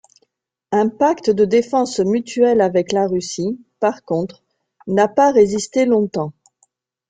[0.71, 4.41] Un pacte de défense mutuelle avec la Russie, par contre,
[4.87, 6.33] n'a pas résisté longtemps.